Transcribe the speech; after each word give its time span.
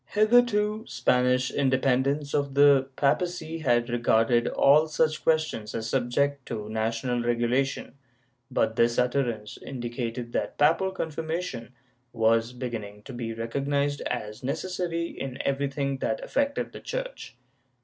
^ 0.09 0.13
Hitherto 0.15 0.83
Spanish 0.87 1.51
independence 1.51 2.33
of 2.33 2.55
the 2.55 2.89
papacy 2.95 3.59
had 3.59 3.87
regarded 3.87 4.47
all 4.47 4.87
such 4.87 5.23
questions 5.23 5.75
as 5.75 5.87
subject 5.91 6.43
to 6.47 6.67
national 6.69 7.21
regulation, 7.21 7.93
but 8.49 8.77
this 8.77 8.97
utterance 8.97 9.59
indicated 9.61 10.33
that 10.33 10.57
papal 10.57 10.89
confirmation 10.89 11.73
was 12.13 12.51
beginning 12.51 13.03
to 13.03 13.13
be 13.13 13.31
recognized 13.31 14.01
as 14.07 14.41
necessary 14.43 15.05
in 15.05 15.37
everything 15.45 15.99
that 15.99 16.23
affected 16.23 16.71
the 16.71 16.79
Church. 16.79 17.37